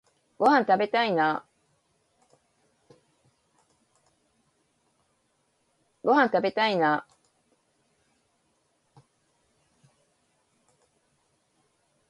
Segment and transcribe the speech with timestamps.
[0.39, 1.45] ごはんたべたいな